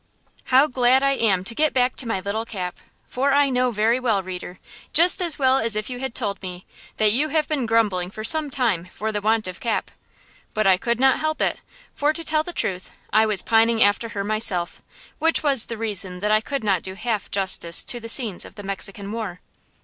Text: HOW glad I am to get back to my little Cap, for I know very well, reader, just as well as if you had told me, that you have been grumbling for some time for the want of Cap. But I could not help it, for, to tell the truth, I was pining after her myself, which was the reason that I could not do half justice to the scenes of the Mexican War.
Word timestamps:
HOW 0.45 0.65
glad 0.65 1.03
I 1.03 1.11
am 1.11 1.43
to 1.43 1.53
get 1.53 1.73
back 1.73 1.95
to 1.97 2.07
my 2.07 2.19
little 2.19 2.43
Cap, 2.43 2.79
for 3.07 3.33
I 3.33 3.51
know 3.51 3.69
very 3.69 3.99
well, 3.99 4.23
reader, 4.23 4.57
just 4.93 5.21
as 5.21 5.37
well 5.37 5.59
as 5.59 5.75
if 5.75 5.91
you 5.91 5.99
had 5.99 6.15
told 6.15 6.41
me, 6.41 6.65
that 6.97 7.11
you 7.11 7.27
have 7.29 7.47
been 7.47 7.67
grumbling 7.67 8.09
for 8.09 8.23
some 8.23 8.49
time 8.49 8.85
for 8.85 9.11
the 9.11 9.21
want 9.21 9.47
of 9.47 9.59
Cap. 9.59 9.91
But 10.55 10.65
I 10.65 10.75
could 10.77 10.99
not 10.99 11.19
help 11.19 11.39
it, 11.39 11.59
for, 11.93 12.13
to 12.13 12.23
tell 12.23 12.41
the 12.41 12.51
truth, 12.51 12.89
I 13.13 13.27
was 13.27 13.43
pining 13.43 13.83
after 13.83 14.09
her 14.17 14.23
myself, 14.23 14.81
which 15.19 15.43
was 15.43 15.67
the 15.67 15.77
reason 15.77 16.19
that 16.21 16.31
I 16.31 16.41
could 16.41 16.63
not 16.63 16.81
do 16.81 16.95
half 16.95 17.29
justice 17.29 17.83
to 17.83 17.99
the 17.99 18.09
scenes 18.09 18.43
of 18.43 18.55
the 18.55 18.63
Mexican 18.63 19.11
War. 19.11 19.39